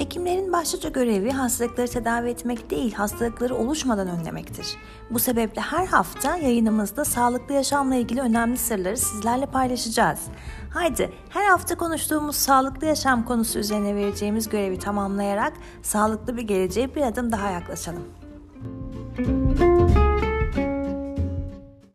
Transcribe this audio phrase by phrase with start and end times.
[0.00, 4.76] Hekimlerin başlıca görevi hastalıkları tedavi etmek değil, hastalıkları oluşmadan önlemektir.
[5.10, 10.20] Bu sebeple her hafta yayınımızda sağlıklı yaşamla ilgili önemli sırları sizlerle paylaşacağız.
[10.70, 15.52] Haydi her hafta konuştuğumuz sağlıklı yaşam konusu üzerine vereceğimiz görevi tamamlayarak
[15.82, 18.04] sağlıklı bir geleceğe bir adım daha yaklaşalım.
[19.18, 19.69] Müzik